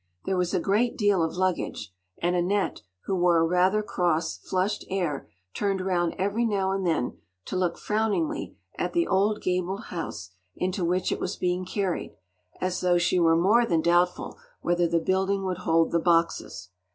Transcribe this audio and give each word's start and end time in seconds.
There 0.25 0.35
was 0.35 0.51
a 0.51 0.59
great 0.59 0.97
deal 0.97 1.21
of 1.21 1.35
luggage, 1.35 1.93
and 2.19 2.35
Annette, 2.35 2.81
who 3.03 3.15
wore 3.15 3.37
a 3.37 3.45
rather 3.45 3.83
cross, 3.83 4.35
flushed 4.35 4.83
air, 4.89 5.29
turned 5.53 5.79
round 5.79 6.15
every 6.17 6.43
now 6.43 6.71
and 6.71 6.83
then 6.87 7.19
to 7.45 7.55
look 7.55 7.77
frowningly 7.77 8.57
at 8.79 8.93
the 8.93 9.05
old 9.05 9.43
gabled 9.43 9.83
house 9.85 10.31
into 10.55 10.83
which 10.83 11.11
it 11.11 11.19
was 11.19 11.35
being 11.35 11.65
carried, 11.65 12.15
as 12.59 12.81
though 12.81 12.97
she 12.97 13.19
were 13.19 13.35
more 13.37 13.63
than 13.63 13.81
doubtful 13.83 14.39
whether 14.61 14.87
the 14.87 14.97
building 14.99 15.43
would 15.45 15.57
hold 15.59 15.91
the 15.91 15.99
boxes. 15.99 16.69